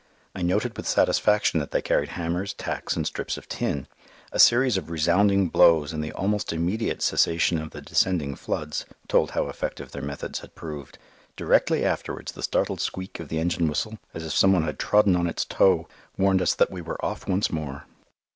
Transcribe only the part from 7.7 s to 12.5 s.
descending floods told how effective their methods had proved. Directly afterwards the